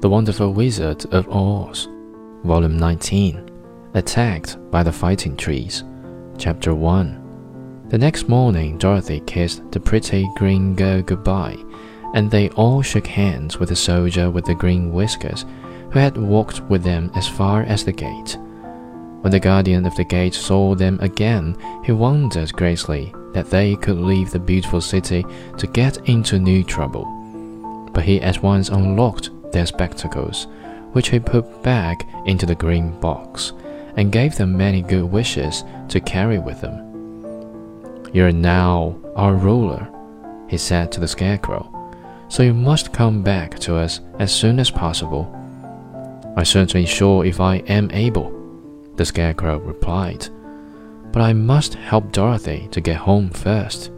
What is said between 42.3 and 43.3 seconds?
you must come